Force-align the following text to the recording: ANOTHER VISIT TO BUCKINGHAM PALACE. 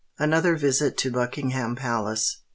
ANOTHER 0.17 0.55
VISIT 0.55 0.97
TO 0.97 1.11
BUCKINGHAM 1.11 1.75
PALACE. 1.75 2.37